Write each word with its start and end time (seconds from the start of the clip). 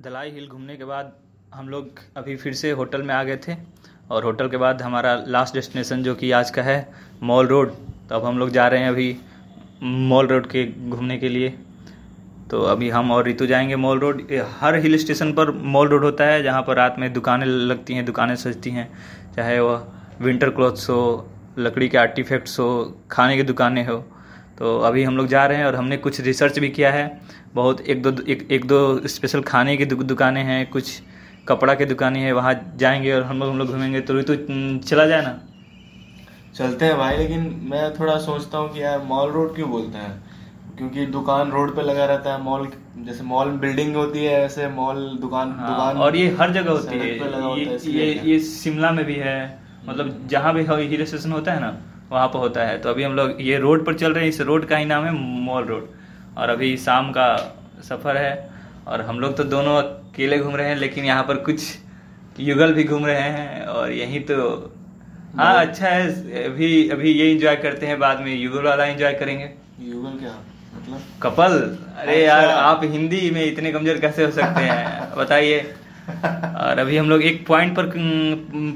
दलाई 0.00 0.30
हिल 0.30 0.46
घूमने 0.48 0.76
के 0.76 0.84
बाद 0.84 1.12
हम 1.54 1.68
लोग 1.68 2.00
अभी 2.16 2.34
फिर 2.36 2.52
से 2.52 2.70
होटल 2.70 3.02
में 3.02 3.14
आ 3.14 3.22
गए 3.22 3.36
थे 3.36 3.54
और 4.10 4.24
होटल 4.24 4.48
के 4.48 4.56
बाद 4.56 4.82
हमारा 4.82 5.14
लास्ट 5.26 5.54
डेस्टिनेशन 5.54 6.02
जो 6.02 6.14
कि 6.14 6.30
आज 6.30 6.50
का 6.50 6.62
है 6.62 6.76
मॉल 7.22 7.46
रोड 7.46 7.72
तो 8.08 8.14
अब 8.14 8.24
हम 8.24 8.38
लोग 8.38 8.50
जा 8.50 8.66
रहे 8.68 8.80
हैं 8.80 8.88
अभी 8.88 9.16
मॉल 9.82 10.26
रोड 10.26 10.46
के 10.46 10.64
घूमने 10.88 11.16
के 11.18 11.28
लिए। 11.28 11.48
तो 12.50 12.60
अभी 12.62 12.90
हम 12.90 13.10
और 13.10 13.24
रितु 13.24 13.46
जाएँगे 13.46 13.76
मॉल 13.76 13.98
रोड 13.98 14.22
हर 14.60 14.76
हिल 14.76 14.96
स्टेशन 14.98 15.32
पर 15.32 15.50
मॉल 15.50 15.88
रोड 15.88 16.04
होता 16.04 16.24
है, 16.24 16.42
जहाँ 16.42 16.62
पर 16.62 16.76
रात 16.76 16.96
में 16.98 17.12
दुकानें 17.12 17.46
लगती 17.46 17.94
हैं, 17.94 18.04
दुकानें 18.04 18.34
सजती 18.36 18.70
हैं। 18.70 18.90
चाहे 19.36 19.58
वह 19.60 19.86
विंटर 20.20 20.50
क्लॉथ्स 20.50 20.88
हो, 20.90 21.28
लकड़ी 21.58 21.88
के 21.88 21.98
आर्टिफैक्ट्स 21.98 22.58
हो, 22.60 22.98
खाने 23.10 23.36
की 23.36 23.42
दुकानें 23.42 23.86
हो। 23.86 24.04
तो 24.58 24.78
अभी 24.78 25.04
हम 25.04 25.16
लोग 25.16 25.26
जा 25.26 25.46
रहे 25.46 25.58
हैं 25.58 25.64
और 25.64 25.74
हमने 25.74 25.96
कुछ 25.96 26.20
रिसर्च 26.20 26.58
भी 26.58 26.68
किया 26.68 26.92
है। 26.92 27.20
बहुत 27.54 27.80
एक 27.80 28.02
दो 28.02 28.22
एक, 28.28 28.48
एक 28.50 28.64
दो 28.64 29.08
स्पेशल 29.08 29.40
खाने 29.40 29.76
की 29.76 29.84
दु- 29.84 30.04
दुकानें 30.04 30.44
हैं 30.44 30.70
कुछ 30.70 31.02
कपड़ा 31.48 31.74
की 31.74 31.84
दुकानें 31.84 32.20
हैं 32.20 32.32
वहाँ 32.32 32.74
जाएँगे 32.76 33.12
और 33.12 33.22
हम 33.22 33.38
लोग 33.38 33.50
हम 33.50 33.58
लोग 33.58 33.68
घूमेंगे। 33.68 34.00
तो 34.00 34.14
न, 34.14 34.80
चला 34.84 35.06
जाए 35.06 35.22
ना? 35.22 35.40
चलते 36.54 36.84
हैं 36.84 36.98
भाई 36.98 37.16
लेकिन 37.16 37.60
मैं 37.70 37.94
थोड़ा 38.00 38.18
सोचता 38.18 38.58
हूँ 38.58 38.72
कि 38.72 38.82
यार 38.82 39.02
मॉल 39.02 39.30
रोड 39.30 39.54
क्यों 39.54 39.70
बोलते 39.70 39.98
हैं? 39.98 40.24
क्योंकि 40.78 41.06
दुकान 41.06 41.50
रोड 41.50 41.76
पे 41.76 41.82
लगा 41.82 42.04
रहता 42.04 42.32
है 42.32 42.42
मॉल 42.42 42.68
जैसे 42.98 43.24
मॉल 43.24 43.48
बिल्डिंग 43.48 43.96
होती 43.96 44.24
है 44.24 44.44
ऐसे 44.44 44.68
मॉल 44.68 45.18
दुकान 45.20 45.52
हाँ, 45.52 45.68
दुकान 45.68 45.96
और 45.96 46.16
ये 46.16 46.36
हर 46.40 46.50
जगह 46.50 46.60
है। 46.60 46.68
होता 46.68 46.90
है, 46.90 47.14
ये 47.14 47.90
ये 47.92 48.20
ये 48.24 48.40
शिमला 48.40 48.90
में 48.90 49.04
भी 49.04 49.14
है। 49.14 49.58
मतलब 49.88 50.26
जहाँ 50.26 50.54
भी 50.54 50.86
हिल 50.86 51.04
स्टेशन 51.04 51.32
होता 51.32 51.52
है 51.52 51.60
ना 51.60 51.76
वहाँ 52.10 52.26
पर 52.28 52.38
होता 52.38 52.64
है। 52.64 52.78
तो 52.78 52.90
अभी 52.90 53.02
हम 53.02 53.12
लोग 53.12 53.40
ये 53.42 53.58
रोड 53.58 53.84
पर 53.86 53.94
चल 53.94 54.12
रहे 54.12 54.24
हैं 54.24 54.30
इस 54.30 54.40
रोड 54.42 54.64
का 54.66 54.76
ही 54.76 54.84
नाम 54.86 55.04
है 55.04 55.12
मॉल 55.44 55.64
रोड। 55.64 55.88
और 56.38 56.48
अभी 56.48 56.76
शाम 56.78 57.10
का 57.12 57.28
सफ़र 57.84 58.16
है 58.16 58.50
और 58.86 59.00
हम 59.00 59.20
लोग 59.20 59.36
तो 59.36 59.44
दोनों 59.46 59.76
अकेले 59.76 60.38
घूम 60.38 60.56
रहे 60.56 60.68
हैं 60.68 60.76
लेकिन 60.76 61.04
यहाँ 61.04 61.22
पर 61.22 61.36
कुछ 61.44 61.62
युगल 62.40 62.72
भी 62.74 62.84
घूम 62.84 63.06
रहे 63.06 63.20
हैं 63.20 63.64
और 63.66 63.92
यही 63.92 64.20
तो 64.20 64.36
हाँ 65.36 65.54
अच्छा 65.56 65.88
है 65.88 66.44
अभी 66.44 66.88
अभी 66.90 67.10
ये 67.12 67.30
इंजॉय 67.32 67.56
करते 67.56 67.86
हैं 67.86 67.98
बाद 67.98 68.20
में 68.20 68.34
युगल 68.34 68.62
वाला 68.64 68.84
एंजॉय 68.86 69.12
करेंगे। 69.14 69.50
युगल 69.80 70.18
क्या? 70.18 70.32
मतलब? 70.74 71.00
कपल? 71.22 71.52
अरे 71.96 72.14
अच्छा। 72.14 72.36
यार 72.36 72.48
आप 72.48 72.80
हिंदी 72.84 73.30
में 73.30 73.44
इतने 73.44 73.72
कमज़ोर 73.72 73.98
कैसे 73.98 74.24
हो 74.24 74.30
सकते 74.30 74.62
हैं? 74.62 75.14
बताइए। 75.16 75.58
और 76.08 76.78
अभी 76.78 76.96
हम 76.96 77.08
लोग 77.10 77.22
एक 77.22 77.46
पॉइंट 77.46 77.76
पर 77.76 77.90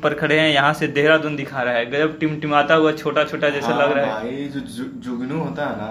पर 0.03 0.15
खड़े 0.15 0.39
हैं। 0.41 0.49
यहाँ 0.51 0.73
से 0.75 0.87
देहरादून 0.89 1.37
दिखा 1.37 1.63
रहा 1.63 1.75
है। 1.75 1.87
गजब 1.91 2.19
टिमटिमाता 2.19 2.75
हुआ 2.75 2.93
छोटा 2.95 3.25
छोटा 3.25 3.51
जैसा 3.51 3.79
लग 3.79 3.93
रहा 3.93 4.05
है। 4.05 4.11
हाँ 4.11 4.23
भाई 4.23 4.49
जो 4.49 4.61
जुगनू 5.01 5.39
होता 5.39 5.67
है 5.67 5.77
ना 5.77 5.89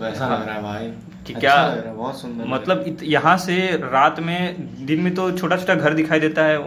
वैसा 0.00 0.26
हाँ। 0.26 0.38
लग 0.38 0.46
रहा 0.46 0.56
है 0.56 0.62
भाई। 0.62 0.92
कि 1.26 1.34
अच्छा 1.34 1.40
क्या 1.40 1.54
है, 1.54 1.94
बहुत 1.94 2.20
सुंदर 2.20 2.44
मतलब 2.46 2.98
यहाँ 3.02 3.36
से 3.38 3.56
रात 3.76 4.20
में 4.20 4.86
दिन 4.86 5.00
में 5.00 5.14
तो 5.14 5.30
छोटा 5.32 5.56
छोटा 5.56 5.74
घर 5.74 5.94
दिखाई 5.94 6.20
देता 6.20 6.44
है 6.44 6.58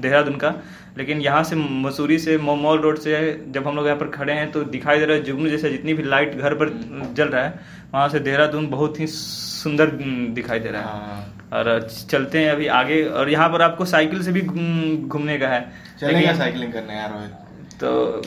देहरादून 0.00 0.36
का। 0.36 0.54
लेकिन 0.98 1.20
यहाँ 1.20 1.42
से 1.44 1.56
मसूरी 1.56 2.18
से 2.18 2.36
मोमोल 2.38 2.80
रोड 2.80 2.98
से 2.98 3.12
जब 3.50 3.66
हम 3.66 3.76
लोग 3.76 3.86
यहाँ 3.86 3.98
पर 3.98 4.08
खड़े 4.08 4.32
हैं 4.32 4.50
तो 4.52 4.62
दिखाई 4.66 4.98
दे 4.98 5.04
रहा 5.04 5.16
है 5.16 5.22
जुगनू 5.22 5.48
जैसा 5.48 5.68
जितनी 5.68 5.94
भी 5.94 6.02
लाइट 6.02 6.36
घर 6.36 6.54
पर 6.54 6.68
जल 7.16 7.28
रहा 7.28 7.42
है 7.42 7.60
वहाँ 7.94 8.08
से 8.08 8.18
देहरादून 8.20 8.66
बहुत 8.66 9.00
ही 9.00 9.06
सुंदर 9.06 9.90
दिखाई 10.34 10.58
दे 10.58 10.68
रहा 10.68 10.82
रहा 10.82 11.16
है। 11.16 11.37
है 11.52 11.54
हाँ 11.54 11.64
और 11.64 11.88
चलते 12.10 12.38
हैं 12.38 12.50
अभी 12.50 12.66
आगे 12.66 13.04
और 13.04 13.28
यहाँ 13.30 13.48
पर 13.48 13.62
आपको 13.62 13.84
साइकिल 13.84 14.22
से 14.22 14.32
भी 14.32 14.40
घूमने 14.40 15.38
का 15.38 15.48
है। 15.48 15.72
चलेगा 16.00 16.34
साइकिलिंग 16.34 16.72
करने 16.72 16.94
यार 16.94 17.30
तो 17.80 18.22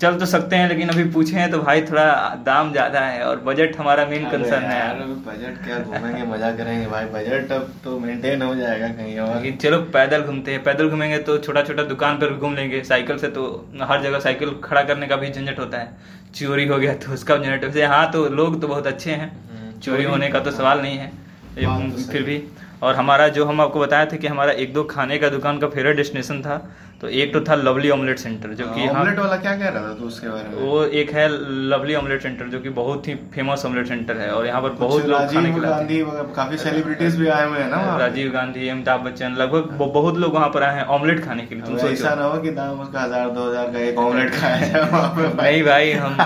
चल 0.00 0.16
तो 0.18 0.26
सकते 0.26 0.56
हैं 0.56 0.68
लेकिन 0.68 0.88
अभी 0.88 1.04
पूछे 1.04 1.36
हैं 1.36 1.50
तो 1.50 1.58
भाई 1.58 1.80
थोड़ा 1.82 2.28
दाम 2.46 2.72
ज़्यादा 2.72 3.00
है 3.00 3.24
और 3.26 3.40
बजट 3.40 3.76
हमारा 3.76 4.04
मेन 4.06 4.28
कंसर्न 4.30 4.64
है। 4.64 4.78
यार 4.78 4.96
बजट 4.96 5.64
क्या 5.64 5.78
घूमेंगे 5.78 6.22
मज़ा 6.22 6.50
करेंगे 6.50 6.86
भाई। 6.86 7.04
बजट 7.04 7.52
अब 7.52 7.72
तो 7.84 7.98
मेंटेन 7.98 8.42
हो 8.42 8.54
जाएगा 8.54 8.88
कहीं 8.88 9.18
और। 9.18 9.34
लेकिन 9.36 9.56
चलो 9.56 9.78
पैदल 9.78 10.22
घूमते 10.22 10.52
हैं। 10.52 10.62
पैदल 10.62 10.88
घूमेंगे 10.88 11.18
तो 11.18 11.38
छोटा 11.38 11.62
छोटा 11.62 11.82
दुकान 11.82 12.18
पर 12.18 12.30
भी 12.30 12.36
घूम 12.36 12.54
लेंगे। 12.54 12.82
साइकिल 12.82 13.18
से 13.18 13.28
तो 13.28 13.68
हर 13.82 14.02
जगह 14.02 14.18
साइकिल 14.18 14.54
खड़ा 14.64 14.82
करने 14.82 15.06
का 15.06 15.16
भी 15.16 15.30
झंझट 15.30 15.58
होता 15.58 15.78
है। 15.78 15.96
चोरी 16.34 16.66
हो 16.66 16.78
गया 16.78 16.94
तो 16.94 17.12
उसका 17.12 17.36
झंझट 17.36 17.84
हाँ। 17.84 18.10
तो 18.12 18.28
लोग 18.28 18.60
तो 18.60 18.68
बहुत 18.68 18.86
अच्छे 18.86 19.10
हैं। 19.10 19.30
हम्म, 19.30 19.80
चोरी 19.80 20.04
होने 20.04 20.28
का 20.28 20.40
तो 20.40 20.50
सवाल 20.50 20.80
नहीं 20.80 20.98
है। 20.98 21.10
फिर 21.58 22.22
भी 22.22 22.36
और 22.82 22.94
हमारा 22.94 23.28
जो 23.36 23.44
हम 23.44 23.60
आपको 23.60 23.80
बताया 23.80 24.06
था 24.06 24.16
कि 24.16 24.26
हमारा 24.26 24.52
एक 24.54 24.72
दो 24.74 24.82
खाने 24.86 25.18
का 25.18 25.28
दुकान 25.28 25.58
का 25.58 25.68
फेवरेट 25.68 25.96
डेस्टिनेशन 25.96 26.40
था 26.42 26.56
तो 27.00 27.08
एक 27.20 27.32
तो 27.32 27.40
था 27.40 27.54
लवली 27.54 27.90
ऑमलेट 27.90 28.18
सेंटर 28.18 28.52
जो 28.54 28.66
कि 28.66 28.86
ऑमलेट 28.88 29.18
वाला 29.18 29.36
क्या 29.36 29.54
कह 29.56 29.68
रहा 29.68 29.82
था 29.82 29.94
तू 29.94 30.04
उसके 30.06 30.28
बारे 30.28 30.48
में? 30.48 30.54
वो 30.60 30.84
एक 31.00 31.10
है 31.14 31.26
लवली 31.68 31.94
ऑमलेट 31.94 32.22
सेंटर 32.22 32.46
जो 32.48 32.60
कि 32.60 32.68
बहुत 32.78 33.08
ही 33.08 33.14
फ़ेमस 33.34 33.64
ऑमलेट 33.66 33.88
सेंटर 33.88 34.16
है 34.16 34.30
और 34.30 34.46
यहाँ 34.46 34.62
पर 34.62 34.70
बहुत 34.78 35.06
लोग 35.06 35.32
खाने 35.32 35.52
के 35.52 35.60
गांधी 35.60 36.02
काफ़ी 36.36 36.56
सेलिब्रिटीज 36.58 37.16
भी 37.16 37.28
आए 37.28 37.46
हुए 37.48 37.58
हैं 37.58 37.68
ना 37.70 37.96
राजीव 37.98 38.30
गांधी 38.32 38.68
अमिताभ 38.68 39.00
बच्चन 39.00 39.36
लगभग 39.38 39.76
बहुत 39.78 40.16
लोग 40.16 40.34
वहाँ 40.34 40.48
पर 40.54 40.62
आए 40.62 40.76
हैं 40.76 40.84
ऑमलेट 40.96 41.24
खाने 41.24 41.46
के 41.46 41.54
लिए 41.54 41.90
ऐसा 41.90 42.14
ना 42.14 42.24
हो 42.24 42.40
कि 42.40 42.50
दाम 42.52 42.80
उसका 42.80 43.02
हज़ार 43.02 43.30
दो 43.30 43.48
हज़ार 43.50 43.70
का 43.72 43.78
एक 43.80 43.98
ऑमलेट 43.98 44.34
खाया 44.34 44.68
जाए 44.68 45.32
नहीं 45.42 45.62
भाई 45.64 45.92
हम 45.94 46.20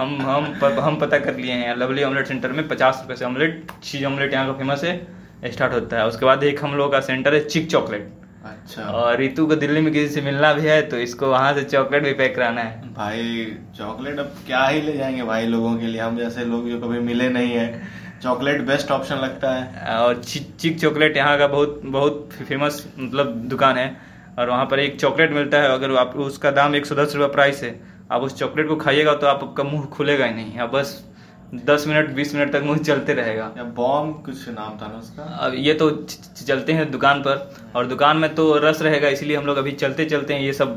हम 0.00 0.16
हम 0.22 0.80
हम 0.80 0.98
पता 1.00 1.18
कर 1.18 1.36
लिए 1.36 1.52
हैं 1.54 1.76
लवली 1.76 2.02
ऑमलेट 2.04 2.26
सेंटर 2.26 2.52
में 2.52 2.66
पचास 2.68 3.02
रुपए 3.02 3.16
से 3.16 3.24
ऑमलेट 3.24 3.70
चीज़ 3.82 4.04
ऑमलेट 4.06 4.32
यहाँ 4.32 4.46
का 4.46 4.52
फ़ेमस 4.58 4.84
है। 4.84 4.96
स्टार्ट 5.44 5.72
होता 5.72 5.96
है। 5.96 6.06
उसके 6.06 6.26
बाद 6.26 6.42
एक 6.44 6.64
हम 6.64 6.74
लोग 6.74 6.92
का 6.92 7.00
सेंटर 7.00 7.34
है 7.34 7.44
चिक 7.44 7.70
चॉकलेट। 7.70 8.08
अच्छा। 8.44 8.82
और 8.82 9.16
रितु 9.16 9.46
को 9.46 9.56
दिल्ली 9.56 9.80
में 9.80 9.92
किसी 9.92 10.14
से 10.14 10.20
मिलना 10.20 10.52
भी 10.52 10.62
है 10.62 10.80
तो 10.82 10.96
इसको 10.98 11.26
वहाँ 11.26 11.52
से 11.54 11.62
चॉकलेट 11.64 12.02
भी 12.04 12.12
पैक 12.14 12.34
कराना 12.36 12.60
है। 12.60 12.92
भाई 12.94 13.46
चॉकलेट 13.78 14.18
अब 14.18 14.34
क्या 14.46 14.66
ही 14.66 14.80
ले 14.82 14.92
जाएँगे 14.92 15.22
भाई 15.22 15.46
लोगों 15.46 15.74
के 15.76 15.86
लिए। 15.86 16.00
हम 16.00 16.18
जैसे 16.18 16.44
लोग 16.44 16.68
जो 16.70 16.78
कभी 16.80 16.98
मिले 17.00 17.28
नहीं 17.28 17.52
है 17.52 17.82
चॉकलेट 18.22 18.60
बेस्ट 18.62 18.90
ऑप्शन 18.90 19.16
लगता 19.16 19.50
है। 19.52 19.96
और 19.96 20.22
चिक 20.22 20.78
चॉकलेट 20.80 21.16
यहाँ 21.16 21.38
का 21.38 21.46
बहुत 21.46 21.80
बहुत 21.84 22.28
फ़ेमस 22.48 22.86
मतलब 22.98 23.34
दुकान 23.48 23.76
है। 23.76 23.96
और 24.38 24.50
वहाँ 24.50 24.64
पर 24.66 24.80
एक 24.80 25.00
चॉकलेट 25.00 25.32
मिलता 25.32 25.60
है 25.60 25.68
अगर 25.68 25.96
आप 25.96 26.16
उसका 26.18 26.50
दाम 26.50 26.74
एक 26.74 26.86
सौ 26.86 26.94
दस 26.94 27.14
रुपये 27.16 27.28
प्राइस 27.28 27.62
है। 27.62 27.78
आप 28.12 28.22
उस 28.22 28.38
चॉकलेट 28.38 28.68
को 28.68 28.76
खाइएगा 28.76 29.14
तो 29.14 29.26
आपका 29.26 29.64
मुँह 29.64 29.84
खुलेगा 29.86 30.24
ही 30.24 30.34
नहीं। 30.34 30.58
आप 30.58 30.72
बस 30.72 31.02
दस 31.52 31.84
मिनट 31.88 32.10
बीस 32.14 32.34
मिनट 32.34 32.52
तक 32.52 32.62
मुँह 32.64 32.78
चलते 32.78 33.14
रहेगा। 33.14 33.50
या 33.58 33.64
बॉम्ब 33.76 34.22
कुछ 34.24 34.48
नाम 34.48 34.78
था 34.78 34.86
ना 34.86 34.98
उसका? 34.98 35.22
अब 35.22 35.54
ये 35.56 35.74
तो 35.74 35.90
चलते 36.46 36.72
हैं 36.72 36.90
दुकान 36.90 37.20
पर 37.20 37.50
और 37.76 37.86
दुकान 37.86 38.16
में 38.16 38.34
तो 38.34 38.56
रस 38.64 38.82
रहेगा 38.82 39.08
इसलिए 39.08 39.36
हम 39.36 39.46
लोग 39.46 39.56
अभी 39.56 39.72
चलते 39.74 40.04
चलते 40.06 40.34
हैं 40.34 40.40
ये 40.40 40.52
सब 40.52 40.74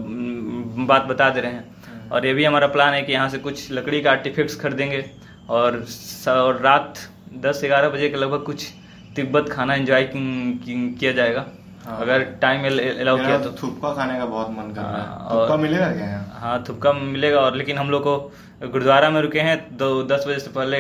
बात 0.88 1.06
बता 1.06 1.30
दे 1.30 1.42
रहे 1.42 1.52
हैं। 1.52 2.10
और 2.10 2.26
ये 2.26 2.34
भी 2.34 2.44
हमारा 2.44 2.68
प्लान 2.68 2.94
है 2.94 3.02
कि 3.02 3.14
यहाँ 3.14 3.30
से 3.30 3.38
कुछ 3.40 3.72
लकड़ी 3.72 4.02
का 4.02 4.12
आर्टिफिक्स 4.12 4.56
खरीदेंगे 4.62 5.04
और 5.50 5.84
और 6.30 6.62
रात 6.62 7.00
दस 7.42 7.62
ग्यारह 7.64 7.90
बजे 7.90 8.10
के 8.10 8.18
लगभग 8.18 8.44
कुछ 8.46 8.68
तिब्बत 9.16 9.50
खाना 9.52 9.76
एंजॉय 9.76 10.10
किया 10.14 11.12
जाएगा। 11.12 11.46
हाँ। 11.86 11.98
अगर 12.02 12.24
टाइम 12.42 12.66
अलाउ 12.66 13.18
किया 13.18 13.38
तो। 13.40 13.52
थुपका 13.62 13.94
खाने 13.94 14.18
का 14.20 14.26
बहुत 14.26 14.50
मन 14.52 14.74
कर 14.74 14.82
रहा 14.82 14.92
हाँ, 14.92 15.20
है 15.22 15.36
थुपका 15.36 15.58
मिलेगा 15.58 15.92
क्या 15.92 16.26
हाँ 16.40 16.64
थुपका 16.68 16.94
मिलेगा 16.94 17.40
और 17.40 17.56
लेकिन 17.56 17.78
हम 17.78 17.90
लोग 17.90 18.02
को 18.04 18.32
गुरुद्वारा 18.62 19.10
में 19.10 19.22
रुके 19.22 19.40
हैं 19.42 19.58
दो 19.78 20.04
दस 20.06 20.26
बजे 20.28 20.40
से 20.40 20.50
पहले 20.52 20.80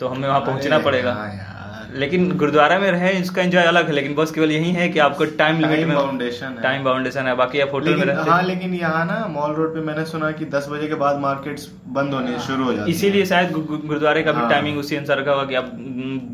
तो 0.00 0.08
हमें 0.08 0.28
वहाँ 0.28 0.40
पहुँचना 0.42 0.78
पड़ेगा। 0.80 1.12
हाँ 1.12 1.88
लेकिन 1.94 2.30
गुरुद्वारा 2.38 2.78
में 2.78 2.90
रहे 2.90 3.10
इसका 3.12 3.42
एंजॉय 3.42 3.62
अलग 3.64 3.86
है 3.86 3.92
लेकिन 3.92 4.14
बस 4.14 4.30
केवल 4.30 4.52
यही 4.52 4.70
है 4.72 4.88
कि 4.88 4.98
आपको 4.98 5.24
टाइम 5.38 5.58
लिमिट 5.60 5.86
में 5.88 5.94
है। 5.94 6.62
टाइम 6.62 6.84
बाउंडेशन 6.84 7.26
है 7.26 7.34
बाकी 7.36 7.60
आप 7.60 7.72
होटल 7.72 7.96
में 7.96 8.04
रहते 8.04 8.30
हाँ 8.30 8.42
लेकिन 8.42 8.74
यहाँ 8.74 9.04
ना 9.06 9.26
मॉल 9.30 9.54
रोड 9.54 9.74
पे 9.74 9.80
मैंने 9.80 10.04
सुना 10.06 10.30
कि 10.32 10.44
10 10.54 10.68
बजे 10.70 10.88
के 10.88 10.94
बाद 11.02 11.18
मार्केट्स 11.20 11.68
बंद 11.88 12.14
होने 12.14 12.38
शुरू 12.46 12.64
हो 12.64 12.72
जाती 12.72 12.90
इसीलिए 12.90 13.24
शायद 13.26 13.52
गुरुद्वारे 13.52 14.22
का 14.22 14.32
भी 14.32 14.40
हाँ। 14.40 14.50
टाइमिंग 14.50 14.78
उसी 14.78 14.96
अनुसार 14.96 15.18
रखा 15.18 15.32
हुआ 15.32 15.44
कि 15.44 15.54
आप 15.54 15.70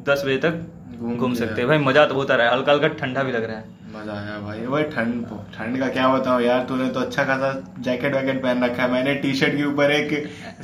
दस 0.08 0.22
बजे 0.26 0.36
तक 0.38 0.60
घूम 1.08 1.34
सकते 1.34 1.60
हैं। 1.60 1.68
भाई 1.68 1.78
मज़ा 1.80 2.04
तो 2.06 2.14
बहुत 2.14 2.30
आ 2.30 2.34
रहा 2.34 2.46
है 2.46 2.52
हल्का 2.52 2.72
हल्का 2.72 2.88
ठंडा 3.00 3.22
भी 3.22 3.32
लग 3.32 3.44
रहा 3.44 3.56
है। 3.56 3.77
मज़ा 3.88 4.12
आया 4.12 4.38
भाई। 4.40 4.60
भाई 4.66 4.82
ठंड 4.94 5.26
ठंड 5.54 5.78
का 5.80 5.88
क्या 5.88 6.08
बताऊँ 6.08 6.42
यार 6.42 6.64
तूने 6.68 6.88
तो 6.94 7.00
अच्छा 7.00 7.24
खासा 7.24 7.52
जैकेट 7.82 8.14
वैकेट 8.14 8.42
पहन 8.42 8.64
रखा 8.64 8.82
है। 8.82 8.90
मैंने 8.92 9.14
टी 9.22 9.32
शर्ट 9.34 9.56
के 9.56 9.64
ऊपर 9.64 9.90
एक 9.92 10.10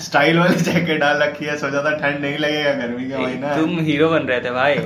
स्टाइल 0.02 0.38
वाली 0.38 0.56
जैकेट 0.60 1.00
डाल 1.00 1.22
रखी 1.22 1.44
है 1.44 1.56
सोचा 1.58 1.82
था 1.84 1.96
ठंड 1.98 2.20
नहीं 2.20 2.38
लगेगा 2.38 2.72
गर्मी 2.80 3.08
का 3.10 3.18
महीना 3.18 3.48
है। 3.48 3.60
तुम 3.60 3.78
हीरो 3.86 4.08
बन 4.10 4.26
रहे 4.28 4.40
थे 4.40 4.50
भाई। 4.50 4.76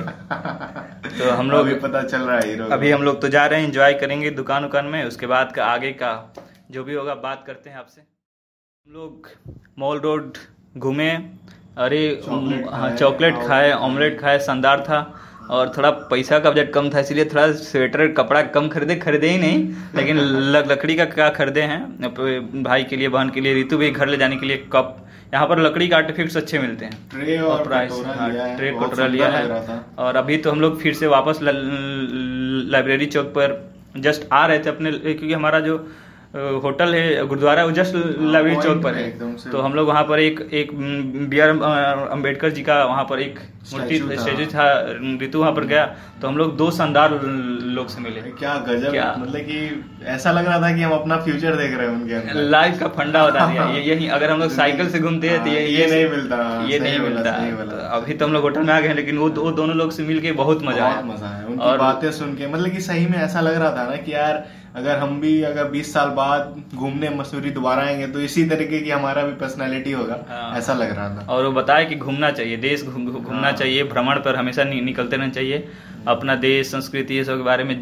तो 1.18 1.30
हम 1.30 1.50
लोग 1.50 1.60
अभी 1.60 1.74
पता 1.80 2.02
चल 2.02 2.20
रहा 2.20 2.36
है 2.36 2.48
हीरो 2.48 2.68
अभी 2.72 2.90
हम 2.90 3.02
लोग 3.02 3.20
तो 3.22 3.28
जा 3.28 3.46
रहे 3.46 3.60
हैं 3.60 3.68
एंजॉय 3.68 3.94
करेंगे 4.00 4.30
दुकान 4.32 4.64
उकान 4.64 4.86
में 4.86 5.04
उसके 5.04 5.26
बाद 5.26 5.52
का 5.52 5.64
आगे 5.66 5.92
का 6.02 6.12
जो 6.70 6.84
भी 6.84 6.94
होगा 6.94 7.14
बात 7.26 7.44
करते 7.46 7.70
हैं 7.70 7.76
आपसे। 7.78 8.00
हम 8.00 8.92
लोग 8.94 9.28
मॉल 9.78 10.00
रोड 10.00 10.38
घूमे 10.76 11.10
अरे 11.78 12.00
चॉकलेट 12.24 12.68
हाँ 12.68 12.98
खाए, 12.98 13.48
खाए 13.48 13.72
ऑमलेट 13.72 14.20
खाए 14.20 14.38
शानदार 14.40 14.80
था। 14.80 14.98
और 15.50 15.72
थोड़ा 15.76 15.90
पैसा 16.10 16.38
का 16.38 16.50
बजट 16.50 16.72
कम 16.72 16.88
था 16.90 17.00
इसलिए 17.00 17.24
थोड़ा 17.24 17.50
स्वेटर 17.60 18.06
कपड़ा 18.12 18.42
कम 18.54 18.68
खरीदे 18.68 18.96
खरीदे 18.96 19.28
ही 19.30 19.38
नहीं 19.38 19.58
लेकिन 19.96 20.18
लकड़ी 20.70 20.94
का 20.96 21.04
क्या 21.12 21.28
खरीदे 21.38 21.62
हैं? 21.62 21.80
भाई 22.62 22.84
के 22.84 22.96
लिए 22.96 23.08
बहन 23.08 23.30
के 23.30 23.40
लिए 23.40 23.54
रितु 23.54 23.78
भी 23.78 23.90
घर 23.90 24.08
ले 24.08 24.16
जाने 24.16 24.36
के 24.36 24.46
लिए 24.46 24.56
कप 24.72 24.96
यहाँ 25.34 25.46
पर 25.48 25.58
लकड़ी 25.58 25.88
के 25.88 25.94
आर्टिफिक्स 25.94 26.36
अच्छे 26.36 26.58
मिलते 26.58 26.84
हैं। 26.84 26.98
ट्रे 27.10 27.38
और 27.38 27.62
प्राइस 27.64 27.92
हाँ, 28.06 28.28
है, 28.28 28.56
ट्रे 28.56 28.70
बहुत 28.70 28.92
कटोरा 28.92 29.06
लिया 29.06 29.28
है। 29.28 29.80
और 29.98 30.16
अभी 30.16 30.36
तो 30.36 30.50
हम 30.50 30.60
लोग 30.60 30.80
फिर 30.80 30.94
से 30.94 31.06
वापस 31.06 31.38
लाइब्रेरी 31.42 33.06
चौक 33.06 33.26
पर 33.38 33.56
जस्ट 33.96 34.28
आ 34.32 34.44
रहे 34.46 34.58
थे 34.58 34.68
अपने 34.68 34.92
क्योंकि 34.92 35.32
हमारा 35.32 35.60
जो 35.60 35.76
होटल 36.62 36.94
है 36.94 37.26
गुरुद्वारा 37.26 37.64
वो 37.64 37.70
जस्ट 37.72 37.94
लाइब्रेरी 37.94 38.56
चौक 38.62 38.82
पर 38.82 38.94
है 38.94 39.10
तो 39.50 39.60
हम 39.60 39.74
लोग 39.74 39.88
वहाँ 39.88 40.02
पर 40.04 40.20
एक 40.20 40.40
एक 40.54 40.72
बी 41.30 41.38
आर 41.40 41.48
अंबेडकर 41.48 42.50
जी 42.50 42.62
का 42.62 42.82
वहाँ 42.84 43.04
पर 43.04 43.20
एक 43.20 43.38
मूर्ति। 43.72 43.96
स्टेचू 44.18 44.44
था 44.48 44.66
ऋतु 45.22 45.38
वहाँ 45.38 45.52
पर 45.52 45.64
गया। 45.66 45.84
तो 46.22 46.28
हम 46.28 46.36
लोग 46.36 46.56
दो 46.56 46.70
शानदार 46.70 47.10
लोग 47.70 47.88
से 47.88 48.00
मिले। 48.00 48.20
क्या 48.32 48.54
गजब 48.68 48.90
क्या? 48.90 49.14
मतलब 49.18 49.40
कि 49.40 50.04
ऐसा 50.08 50.32
लग 50.32 50.46
रहा 50.46 50.60
था 50.62 50.74
कि 50.76 50.82
हम 50.82 50.92
अपना 50.92 51.16
फ्यूचर 51.24 51.56
देख 51.56 51.76
रहे 51.78 51.86
हैं 51.86 51.94
उनके 51.94 52.48
लाइफ 52.50 52.78
का 52.80 52.88
फंडा 52.96 53.26
बता 53.26 53.46
दिया 53.46 53.66
ये 53.68 53.82
यही 53.84 54.08
अगर 54.18 54.30
हम 54.30 54.40
लोग 54.40 54.50
साइकिल 54.52 54.88
से 54.90 55.00
घूमते 55.00 55.28
हैं 55.28 55.42
तो 55.44 55.50
ये 55.50 55.58
हाँ, 55.58 55.68
ये 55.68 55.86
नहीं 55.86 56.08
मिलता, 56.10 56.36
ये 56.68 56.78
नहीं 56.78 56.98
मिलता। 57.00 57.32
तो 57.64 57.76
अभी 57.96 58.14
तो 58.14 58.26
हम 58.26 58.32
लोग 58.32 58.42
होटल 58.42 58.62
में 58.62 58.72
आ 58.74 58.80
गए 58.80 58.94
लेकिन 58.94 59.18
वो 59.18 59.28
दो 59.30 59.50
दोनों 59.52 59.76
लोग 59.76 59.90
से 59.92 60.02
मिल 60.04 60.20
के 60.20 60.32
बहुत 60.40 60.62
मज़ा 60.64 60.84
आया। 60.84 61.02
मज़ा 61.04 61.26
आया। 61.28 61.46
उनकी 61.46 61.64
और 61.64 61.78
बातें 61.78 62.10
सुन 62.12 62.34
के 62.36 62.46
मतलब 62.46 62.70
की 62.72 62.80
सही 62.82 63.06
में 63.06 63.18
ऐसा 63.18 63.40
लग 63.40 63.56
रहा 63.56 63.70
था 63.72 63.88
ना 63.90 63.96
कि 63.98 64.14
यार 64.14 64.44
अगर 64.76 64.96
हम 64.98 65.20
भी 65.20 65.42
अगर 65.42 65.68
20 65.70 65.92
साल 65.92 66.08
बाद 66.08 66.62
घूमने 66.74 67.08
मसूरी 67.10 67.50
दोबारा 67.50 67.82
आएँगे 67.82 68.06
तो 68.06 68.20
इसी 68.20 68.44
तरीके 68.44 68.80
की 68.80 68.90
हमारा 68.90 69.22
भी 69.22 69.32
पर्सनैलिटी 69.32 69.92
होगा 69.92 70.18
हाँ। 70.28 70.58
ऐसा 70.58 70.74
लग 70.74 70.96
रहा 70.96 71.08
था 71.08 71.26
और 71.28 71.44
वो 71.44 71.52
बताया 71.52 71.84
कि 71.84 71.96
घूमना 71.96 72.30
चाहिए 72.30 72.56
देश 72.56 72.84
घूम- 72.84 73.22
घूमना 73.22 73.42
हाँ। 73.42 73.52
चाहिए 73.52 73.84
भ्रमण 73.84 74.16
पर 74.16 74.36
हमेशा 74.36 74.64
नि, 74.64 74.80
निकलते 74.80 75.16
रहना 75.16 75.28
चाहिए 75.28 75.68
अपना 76.08 76.34
देश 76.34 76.70
संस्कृति 76.70 77.14
ये 77.14 77.24
सब 77.24 77.36
के 77.36 77.42
बारे 77.42 77.64
में 77.64 77.76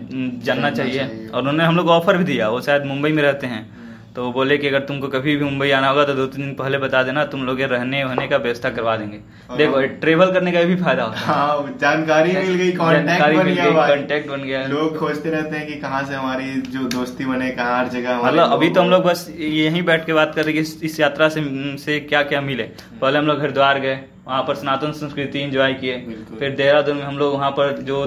जानना 0.44 0.70
चाहिए 0.70 0.98
चाहिए। 0.98 1.28
और 1.28 1.40
उन्होंने 1.40 1.64
हम 1.64 1.76
लोग 1.76 1.88
ऑफ़र 1.88 2.16
भी 2.16 2.24
दिया 2.24 2.48
वो 2.48 2.60
शायद 2.60 2.84
मुंबई 2.84 3.12
में 3.12 3.22
रहते 3.22 3.46
हैं 3.46 3.85
तो 4.16 4.30
बोले 4.32 4.56
कि 4.58 4.68
अगर 4.68 4.80
तुमको 4.80 5.08
कभी 5.08 5.36
भी 5.36 5.44
मुंबई 5.44 5.70
आना 5.70 5.88
होगा 5.88 6.04
तो 6.04 6.12
दो 6.14 6.26
तीन 6.26 6.44
दिन 6.44 6.54
पहले 6.54 6.78
बता 6.78 7.02
देना 7.02 7.24
तुम 7.32 7.42
लोग 7.46 7.60
रहने 7.62 8.02
वहने 8.04 8.26
का 8.28 8.36
व्यवस्था 8.36 8.70
करवा 8.70 8.96
देंगे 8.96 9.18
देखो 9.56 9.80
ट्रेवल 10.00 10.32
करने 10.32 10.52
का 10.52 10.62
भी 10.62 10.76
फ़ायदा 10.76 11.04
होता 11.04 11.18
है 11.18 11.26
हाँ 11.26 11.76
जानकारी 11.80 12.32
मिल 12.32 12.54
गई 12.54 12.70
कांटेक्ट 12.72 13.06
जानकारी 13.08 13.36
बन 13.36 13.44
मिल 13.44 13.54
गया 13.54 13.70
भाई। 13.70 13.96
बन 14.28 14.42
गया। 14.42 14.64
लोग 14.66 14.96
खोजते 14.98 15.30
रहते 15.30 15.56
हैं 15.56 15.66
कि 15.66 15.74
कहाँ 15.80 16.02
से 16.04 16.14
हमारी 16.14 16.50
जो 16.70 16.88
दोस्ती 16.88 17.24
बने 17.24 17.50
कहाँ 17.50 17.78
हर 17.78 17.88
जगह 17.90 18.22
मतलब 18.22 18.52
अभी 18.52 18.70
तो 18.70 18.80
हम 18.80 18.90
लोग 18.90 19.04
बस 19.04 19.28
यहीं 19.38 19.82
बैठ 19.82 20.06
के 20.06 20.12
बात 20.12 20.34
कर 20.36 20.44
रहे 20.44 20.54
हैं 20.54 20.64
कि 20.64 20.86
इस, 20.86 21.00
यात्रा 21.00 21.28
से 21.28 21.42
से 21.78 22.00
क्या 22.02 22.22
क्या 22.32 22.40
मिले 22.40 22.70
पहले 23.00 23.18
हम 23.18 23.26
लोग 23.26 23.40
हरिद्वार 23.42 23.80
गए 23.80 24.00
वहाँ 24.26 24.42
पर 24.42 24.54
सनातन 24.54 24.92
संस्कृति 24.92 25.40
एंजॉय 25.40 25.72
किए। 25.72 25.96
फिर 26.38 26.50
देहरादून 26.50 26.96
में 26.96 27.02
हम 27.04 27.18
लोग 27.18 27.34
वहाँ 27.34 27.50
पर 27.50 27.76
जो 27.82 28.02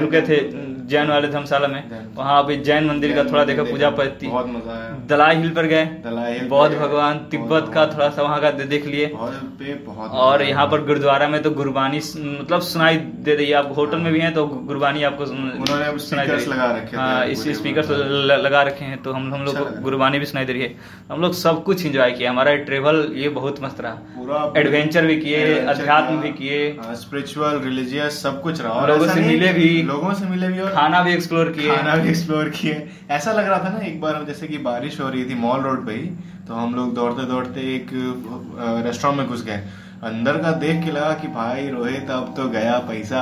रुके 0.00 0.20
थे 0.20 0.36
जैन 0.82 1.08
वाले 1.08 1.28
धर्मशाला 1.28 1.68
में 1.68 1.82
वहाँ 2.16 2.42
अभी 2.42 2.56
जैन 2.56 2.86
मंदिर 2.86 3.14
का 3.14 3.22
थोड़ा 3.30 3.44
देखा 3.44 3.62
पूजा 3.70 3.90
पद्धति 3.90 4.26
दलाई 5.08 5.36
हिल 5.36 5.50
पर 5.50 5.66
गए। 5.66 5.84
बौद्ध 6.48 6.74
भगवान 6.76 7.18
तिब्बत 7.30 7.70
का 7.74 7.86
थोड़ा 7.86 8.08
सा 8.08 8.22
वहाँ 8.22 8.40
का 8.40 8.50
देख 8.50 8.86
लिए। 8.86 9.06
और 10.10 10.42
यहाँ 10.42 10.66
पर 10.66 10.84
गुरुद्वारा 10.84 11.28
में 11.28 11.42
तो 11.42 11.50
गुरबानी 11.50 11.96
मतलब 11.96 12.60
सुनाई 12.60 12.96
दे 12.96 13.34
रही 13.34 13.46
है। 13.46 13.52
आप 13.52 13.72
होटल 13.76 13.98
में 13.98 14.12
भी 14.12 14.20
हैं 14.20 14.34
तो 14.34 14.46
गुरबानी 14.46 15.02
आपको 15.02 15.26
सुन- 15.26 15.56
सुनाई 15.98 16.26
दे 16.26 16.32
रही 16.32 16.44
है। 16.44 16.50
हाँ 16.96 17.26
इस 17.26 17.38
स्पीकर 17.58 17.82
लगा 18.42 18.62
रखे 18.62 18.84
हैं। 18.84 19.02
तो 19.02 19.12
हम 19.12 19.34
हम 19.34 19.44
लोग 19.44 19.54
अच्छा 19.54 19.70
को 19.70 19.82
गुरबानी 19.82 20.18
भी 20.18 20.26
सुनाई 20.26 20.44
दे 20.44 20.52
रही 20.52 20.62
है। 20.62 20.74
हम 21.10 21.20
लोग 21.20 21.32
सब 21.32 21.62
कुछ 21.64 21.86
इंजॉय 21.86 22.10
किया। 22.10 22.30
हमारा 22.30 22.54
ट्रेवल 22.54 23.12
ये 23.14 23.28
बहुत 23.28 23.62
मस्त 23.62 23.80
रहा। 23.80 23.92
एडवेंचर 24.56 25.06
भी 25.06 25.16
किए 25.20 25.51
अध्यात्म 25.58 26.16
भी 26.16 26.28
किए। 26.32 26.66
हाँ, 26.78 26.94
स्पिरिचुअल 26.94 27.58
रिलीजियस 27.60 28.22
सब 28.22 28.40
कुछ 28.42 28.60
रहा। 28.60 28.72
और 28.72 28.88
लोगों 28.88 29.08
से 29.08 29.20
मिले 29.20 29.52
भी। 29.52 29.82
लोगों 29.82 30.12
से 30.14 30.26
मिले 30.26 30.48
भी 30.48 30.60
और 30.60 30.72
खाना 30.72 31.02
भी 31.02 31.12
एक्सप्लोर 31.12 31.52
किए। 31.52 31.76
खाना 31.76 31.94
भी 31.96 32.08
एक्सप्लोर 32.08 32.48
किए। 32.50 32.88
ऐसा 33.10 33.32
लग 33.32 33.48
रहा 33.48 33.58
था 33.58 33.68
ना 33.68 33.84
एक 33.86 34.00
बार 34.00 34.24
जैसे 34.28 34.46
कि 34.48 34.58
बारिश 34.64 35.00
हो 35.00 35.08
रही 35.08 35.24
थी 35.24 35.34
मॉल 35.40 35.60
रोड 35.60 35.86
पे 35.86 35.92
ही 35.92 36.08
तो 36.48 36.54
हम 36.54 36.74
लोग 36.74 36.94
दौड़ते 36.94 37.24
दौड़ते 37.26 37.60
एक 37.74 37.90
रेस्टोरेंट 38.86 39.18
में 39.18 39.28
घुस 39.28 39.44
गए। 39.44 39.62
अंदर 40.02 40.36
का 40.42 40.50
देख 40.60 40.82
के 40.84 40.90
लगा 40.90 41.12
कि 41.14 41.28
भाई 41.34 41.68
रोहित 41.70 42.08
अब 42.10 42.32
तो 42.36 42.48
गया 42.50 42.78
पैसा। 42.86 43.20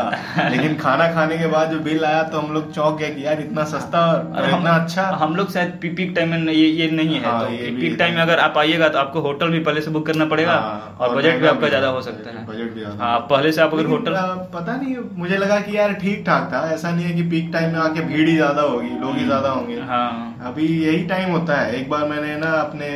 लेकिन 0.51 0.77
खाना 0.77 1.07
खाने 1.15 1.37
के 1.39 1.47
बाद 1.47 1.71
जो 1.71 1.79
बिल 1.81 2.05
आया 2.05 2.23
तो 2.33 2.39
हम 2.39 2.53
लोग 2.55 2.73
चौंक 2.75 2.97
गए 2.99 3.11
कि 3.11 3.25
यार 3.27 3.41
इतना 3.41 3.65
सस्ता 3.73 4.01
और, 4.05 4.21
और 4.37 4.45
हम 4.45 4.59
इतना 4.59 4.71
अच्छा। 4.75 5.03
हम 5.23 5.35
लोग 5.37 5.51
शायद 5.53 5.77
पी- 5.83 5.95
पीक 5.97 6.15
टाइम 6.17 6.31
में 6.31 6.53
ये 6.53 6.67
ये 6.69 6.91
नहीं 6.91 7.15
है 7.17 7.25
हाँ, 7.25 7.45
तो 7.45 7.53
ये 7.53 7.71
भी 7.71 7.81
पीक 7.81 7.91
है। 7.91 7.97
टाइम 7.97 8.15
में 8.15 8.23
अगर 8.23 8.39
आप 8.41 8.57
आइएगा 8.59 8.89
तो 8.89 8.99
आपको 8.99 9.21
होटल 9.21 9.51
भी 9.51 9.59
पहले 9.69 9.81
से 9.81 9.91
बुक 9.91 10.07
करना 10.07 10.25
पड़ेगा 10.33 10.53
हाँ, 10.55 10.97
और 11.01 11.09
और 11.09 11.17
बजट 11.17 11.41
भी 11.41 11.47
आपका 11.47 11.69
ज़्यादा 11.69 11.89
हो 11.89 12.01
सकता 12.03 12.31
है। 12.31 12.47
बजट 12.47 12.75
भी 12.75 12.85
हाँ 13.01 13.19
पहले 13.31 13.53
से 13.53 13.63
आप 13.63 13.75
अगर 13.75 13.87
होटल 13.87 14.17
पता 14.55 14.77
नहीं 14.77 14.97
मुझे 15.19 15.37
लगा 15.37 15.61
कि 15.61 15.77
यार 15.77 15.93
ठीक 16.01 16.25
ठाक 16.27 16.51
था। 16.53 16.69
ऐसा 16.73 16.91
नहीं 16.91 17.05
है 17.07 17.13
कि 17.13 17.29
पीक 17.31 17.51
टाइम 17.53 17.73
में 17.73 17.79
आके 17.81 18.01
भीड़ 18.09 18.29
ही 18.29 18.37
ज़्यादा 18.37 18.63
होगी 18.65 18.99
लोग 19.01 19.17
ही 19.19 19.25
ज़्यादा 19.25 19.51
होंगे। 19.51 19.81
हाँ। 19.89 20.11
अभी 20.47 20.67
यही 20.85 21.05
टाइम 21.07 21.31
होता 21.33 21.61
है। 21.61 21.75
एक 21.81 21.91
बार 21.91 22.09
मैंने 22.09 22.37
ना 22.39 22.51
अपने 22.61 22.89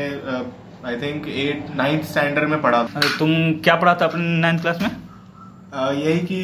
I 0.86 0.96
think 0.96 1.28
at 1.28 1.66
ninth 1.76 2.04
standard 2.04 2.48
में 2.48 2.60
पढ़ा 2.62 2.82
था। 2.86 3.00
तुम 3.18 3.30
क्या 3.64 3.74
पढ़ा 3.74 3.94
था 3.94 4.04
अपने 4.04 4.38
नाइन्थ 4.40 4.60
क्लास 4.62 4.82
में? 4.82 4.90
यही 5.98 6.18
कि 6.22 6.40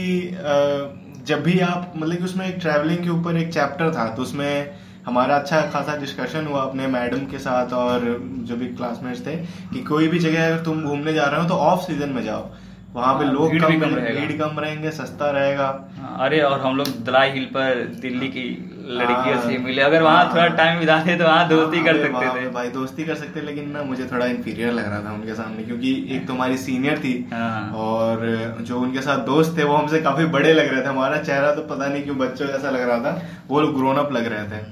जब 1.27 1.43
भी 1.43 1.59
आप 1.61 1.93
मतलब 1.97 2.17
कि 2.17 2.25
उसमें 2.25 2.47
एक 2.49 2.57
ट्रैवलिंग 2.61 2.99
के 2.99 3.11
ऊपर 3.11 3.37
एक 3.37 3.53
चैप्टर 3.55 3.93
था 3.95 4.07
तो 4.15 4.23
उसमें 4.23 4.79
हमारा 5.07 5.37
अच्छा 5.37 5.61
खासा 5.73 5.97
डिस्कशन 5.97 6.47
हुआ 6.47 6.63
अपने 6.63 6.87
मैडम 6.87 7.27
के 7.27 7.39
साथ 7.39 7.73
और 7.75 8.01
जो 8.49 8.57
भी 8.57 8.67
क्लासमेट्स 8.71 9.27
थे 9.27 9.37
कि 9.67 9.83
कोई 9.85 10.09
भी 10.09 10.19
जगह 10.19 10.47
अगर 10.47 10.65
तुम 10.65 10.83
घूमने 10.83 11.13
जा 11.13 11.25
रहे 11.25 11.41
हो 11.43 11.49
तो 11.49 11.55
ऑफ़ 11.67 11.81
सीज़न 11.81 12.11
में 12.11 12.23
जाओ। 12.25 12.51
वहाँ 12.95 13.15
पे 13.19 13.25
हाँ, 13.25 13.33
लोग 13.33 13.53
कम 13.53 13.83
रहेंगे। 13.85 14.37
कम 14.39 14.59
रहेंगे 14.61 14.91
सस्ता 14.91 15.31
रहेगा। 15.31 15.67
हाँ, 15.99 16.17
अरे 16.21 16.41
और 16.41 16.61
हम 16.61 16.77
लोग 16.77 16.89
दलाई 17.05 17.31
हिल 17.31 17.45
पर 17.55 17.85
दिल्ली 18.01 18.29
की 18.29 18.45
लड़कियों 18.81 19.37
हाँ, 19.37 19.43
से 19.43 19.57
मिले। 19.59 19.83
अगर 19.83 20.03
वहाँ 20.03 20.17
हाँ। 20.17 20.33
थोड़ा 20.33 20.47
टाइम 20.57 20.79
बिताते 20.81 21.17
तो 21.17 21.25
वहाँ 21.25 21.49
दोस्ती 21.49 21.83
कर 21.85 21.97
सकते 21.97 22.29
थे। 22.31 22.49
भाई 22.51 22.69
दोस्ती 22.71 23.05
कर 23.05 23.15
सकते 23.15 23.41
लेकिन 23.41 23.71
ना 23.71 23.83
मुझे 23.83 24.07
थोड़ा 24.13 24.27
इंफीरियर 24.27 24.73
लग 24.73 24.89
रहा 24.89 25.01
था 25.05 25.13
उनके 25.15 25.35
सामने 25.35 25.65
क्योंकि 25.65 25.93
एक 26.11 26.27
तो 26.27 26.33
हमारी 26.33 26.57
सीनियर 26.59 26.99
थी 26.99 27.15
हाँ। 27.33 27.73
और 27.77 28.27
जो 28.63 28.81
उनके 28.81 29.03
साथ 29.03 29.25
दोस्त 29.27 29.57
थे 29.59 29.65
वो 29.65 29.75
हमसे 29.75 30.01
काफ़ी 30.01 30.25
बड़े 30.35 30.53
लग 30.53 30.73
रहे 30.73 30.83
थे। 30.83 30.89
हमारा 30.89 31.23
चेहरा 31.23 31.55
तो 31.55 31.63
पता 31.67 31.87
नहीं 31.87 32.03
क्यों 32.03 32.19
बच्चों 32.19 32.47
जैसा 32.47 32.71
लग 32.71 32.89
रहा 32.89 32.99
था 33.01 33.23
वो 33.49 33.61
लोग 33.61 33.77
ग्रोन 33.77 33.97
अप 33.97 34.13
लग 34.13 34.27
रहे 34.27 34.45
थे। 34.49 34.63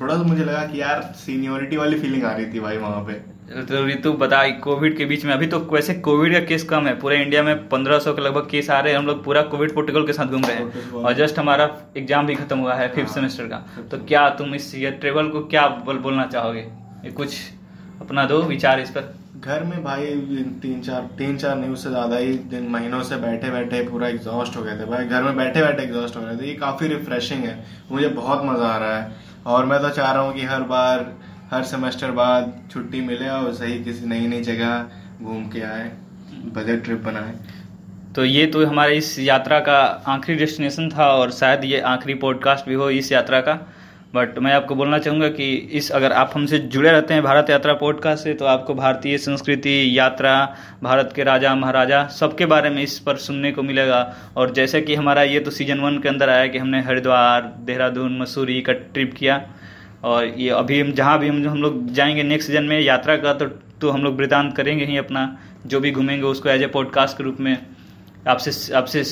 थोड़ा 0.00 0.14
सा 0.14 0.22
मुझे 0.22 0.44
लगा 0.44 0.64
कि 0.66 0.80
यार 0.80 1.02
सीनियोरिटी 1.16 1.76
वाली 1.76 1.98
फीलिंग 2.00 2.24
आ 2.24 2.32
रही 2.32 2.52
थी 2.52 2.60
भाई 2.60 2.76
वहाँ 2.78 3.00
पे। 3.04 3.12
ऋतु 3.50 4.12
बता 4.14 4.42
कोविड 4.60 4.96
के 4.96 5.04
बीच 5.04 5.24
में 5.24 5.32
अभी 5.34 5.46
तो 5.46 5.58
वैसे 5.72 5.94
कोविड 6.00 6.32
का 6.32 6.40
केस 6.46 6.64
कम 6.64 6.86
है। 6.86 6.94
पूरे 6.98 7.16
इंडिया 7.22 7.42
में 7.42 7.68
पंद्रह 7.68 7.98
सौ 7.98 8.12
के 8.14 8.22
लगभग 8.22 8.46
केस 8.50 8.68
आ 8.70 8.78
रहे 8.80 8.92
हैं। 8.92 8.98
हम 8.98 9.06
लोग 9.06 9.24
पूरा 9.24 9.42
कोविड 9.44 9.72
प्रोटोकॉल 9.72 10.06
के 10.06 10.12
साथ 10.12 10.26
घूम 10.26 10.44
रहे 10.44 10.56
हैं। 10.56 10.90
और 10.94 11.12
जस्ट 11.14 11.38
हमारा 11.38 11.68
एग्ज़ाम 11.96 12.26
भी 12.26 12.34
खत्म 12.34 12.58
हुआ 12.58 12.74
है 12.74 12.88
फिफ्थ 12.88 13.06
हाँ, 13.06 13.14
सेमेस्टर 13.14 13.46
का। 13.46 13.64
तो 13.90 13.98
क्या 14.04 14.28
तुम 14.38 14.54
इस 14.54 14.74
ये 14.74 14.90
ट्रेवल 14.92 15.28
को 15.28 15.40
क्या 15.46 15.66
बोल, 15.68 15.98
बोलना 15.98 16.26
चाहोगे? 16.26 16.66
कुछ 17.12 17.36
अपना 18.00 18.24
दो 18.24 18.42
विचार 18.44 18.80
इस 18.80 18.90
पर। 18.90 19.14
घर 19.36 19.62
में 19.64 19.82
भाई 19.84 20.06
तीन 20.62 20.80
चार 20.82 21.08
तीन 21.18 21.36
चार 21.36 21.56
न्यूज़ 21.58 21.80
से 21.80 21.90
ज़्यादा 21.90 22.16
ही 22.16 22.32
दिन 22.50 22.68
महीनों 22.68 23.02
से 23.02 23.16
बैठे 23.16 23.50
बैठे 23.50 23.82
पूरा 23.88 24.08
एग्जॉस्ट 24.08 24.56
हो 24.56 24.62
गए 24.62 24.78
थे। 24.78 24.84
भाई 24.86 25.04
घर 25.06 25.22
में 25.22 25.36
बैठे 25.36 25.62
बैठे 25.62 25.82
एग्जॉस्ट 25.82 26.16
हो 26.16 26.22
गए 26.22 26.36
थे। 26.36 26.48
ये 26.48 26.54
काफ़ी 26.56 26.88
रिफ्रेशिंग 26.88 27.44
है। 27.44 27.58
मुझे 27.92 28.08
बहुत 28.10 28.44
मज़ा 28.44 28.66
आ 28.66 28.76
रहा 28.78 28.96
है। 28.96 29.28
और 29.46 29.66
मैं 29.66 29.80
तो 29.82 29.88
चाह 29.90 30.12
रहा 30.12 30.22
हूँ 30.22 30.34
कि 30.34 30.44
हर 30.44 30.62
बार 30.64 31.12
हर 31.50 31.62
सेमेस्टर 31.62 32.10
बाद 32.10 32.52
छुट्टी 32.72 33.00
मिले 33.00 33.28
और 33.28 33.52
सही 33.54 33.78
किसी 33.84 34.06
नई 34.06 34.26
नई 34.26 34.40
जगह 34.40 35.22
घूम 35.22 35.48
के 35.48 35.60
आए, 35.60 35.90
बजट 36.54 36.84
ट्रिप 36.84 36.98
बनाए। 36.98 37.32
तो 38.16 38.24
ये 38.24 38.46
तो 38.46 38.64
हमारे 38.66 38.96
इस 38.96 39.18
यात्रा 39.18 39.58
का 39.60 39.80
आखिरी 40.08 40.38
डेस्टिनेशन 40.38 40.88
था 40.88 41.06
और 41.06 41.30
शायद 41.30 41.64
ये 41.64 41.80
आखिरी 41.80 42.14
पॉडकास्ट 42.14 42.68
भी 42.68 42.74
हो 42.74 42.90
इस 42.90 43.12
यात्रा 43.12 43.40
का। 43.40 43.58
बट 44.14 44.38
मैं 44.38 44.52
आपको 44.52 44.74
बोलना 44.74 44.98
चाहूँगा 44.98 45.28
कि 45.28 45.50
इस 45.72 45.90
अगर 45.90 46.12
आप 46.12 46.30
हमसे 46.34 46.58
जुड़े 46.58 46.90
रहते 46.90 47.14
हैं 47.14 47.22
भारत 47.22 47.50
यात्रा 47.50 47.74
पॉडकास्ट 47.74 48.24
से 48.24 48.34
तो 48.34 48.44
आपको 48.44 48.74
भारतीय 48.74 49.18
संस्कृति, 49.18 49.98
यात्रा, 49.98 50.32
भारत 50.82 51.12
के 51.16 51.24
राजा, 51.24 51.54
महाराजा, 51.54 52.06
सबके 52.06 52.46
बारे 52.46 52.70
में 52.70 52.82
इस 52.82 52.98
पर 52.98 53.16
सुनने 53.18 53.52
को 53.52 53.62
मिलेगा। 53.62 54.02
और 54.36 54.52
जैसे 54.52 54.80
कि 54.80 54.94
हमारा 54.94 55.22
ये 55.22 55.40
तो 55.40 55.50
सीज़न 55.50 55.80
वन 55.80 55.98
के 55.98 56.08
अंदर 56.08 56.30
आया 56.30 56.46
कि 56.46 56.58
हमने 56.58 56.82
हरिद्वार, 56.82 57.54
देहरादून, 57.60 58.18
मसूरी 58.18 58.60
का 58.60 58.72
ट्रिप 58.72 59.14
किया। 59.18 59.40
और 60.04 60.26
ये 60.26 60.48
अभी 60.50 60.80
हम 60.80 60.92
जहाँ 60.92 61.18
भी 61.18 61.28
हम 61.28 61.48
हम 61.48 61.62
लोग 61.62 61.86
जाएँगे 61.92 62.22
नेक्स्ट 62.22 62.46
सीज़न 62.48 62.64
में 62.64 62.80
यात्रा 62.80 63.16
का 63.16 63.32
तो 63.34 63.46
तो 63.80 63.90
हम 63.90 64.02
लोग 64.02 64.16
वृतांत 64.16 64.56
करेंगे 64.56 64.84
ही 64.84 64.96
अपना 64.96 65.38
जो 65.66 65.80
भी 65.80 65.90
घूमेंगे 65.90 66.26
उसको 66.26 66.48
एज 66.48 66.62
ए 66.62 66.66
पॉडकास्ट 66.66 67.18
के 67.18 67.24
रूप 67.24 67.36
में। 67.40 67.66
आपसे 68.28 68.72
आपसे 68.74 69.02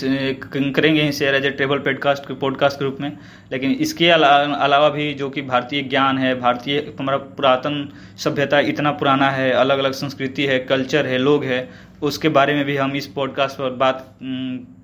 करेंगे 0.45 1.03
ही 1.03 1.13
share 1.13 1.35
as 1.35 1.47
a 1.47 1.51
travel 1.51 1.79
podcast 1.79 2.33
podcast 2.33 2.79
के 2.79 2.85
रूप 2.85 2.97
में। 3.01 3.19
लेकिन 3.53 3.71
इसके 3.71 4.11
अला, 4.11 4.29
अलावा 4.57 4.89
भी 4.89 5.15
जो 5.15 5.31
कि 5.31 5.43
भारतीय 5.43 5.83
ज्ञान 5.83 6.19
है 6.19 6.35
भारतीय 6.41 6.95
हमारा 7.01 7.19
पुरातन 7.19 7.89
सभ्यता 8.17 8.61
इतना 8.61 8.91
पुराना 8.93 9.31
है 9.31 9.51
अलग 9.53 9.79
अलग 9.79 9.93
संस्कृति 9.93 10.47
है 10.47 10.59
कल्चर 10.59 11.07
है 11.07 11.19
लोग 11.19 11.45
है 11.45 11.69
उसके 12.03 12.29
बारे 12.29 12.55
में 12.55 12.65
भी 12.65 12.77
हम 12.77 12.97
इस 12.97 13.07
पॉडकास्ट 13.07 13.59
पर 13.59 13.71
बात 13.71 14.19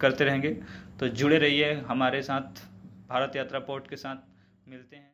करते 0.00 0.24
रहेंगे। 0.24 0.56
तो 1.00 1.08
जुड़े 1.08 1.38
रहिए 1.38 1.72
हमारे 1.88 2.22
साथ 2.22 2.64
भारत 3.10 3.36
यात्रा 3.36 3.58
पोर्ट 3.58 3.90
के 3.90 3.96
साथ 3.96 4.70
मिलते 4.70 4.96
हैं। 4.96 5.13